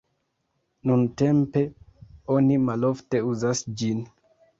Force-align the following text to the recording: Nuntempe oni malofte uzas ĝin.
Nuntempe 0.91 1.63
oni 2.37 2.57
malofte 2.63 3.21
uzas 3.33 3.63
ĝin. 3.83 4.01